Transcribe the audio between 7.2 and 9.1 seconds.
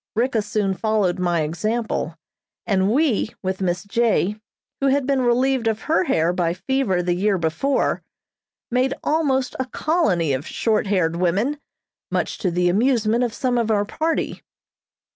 before, made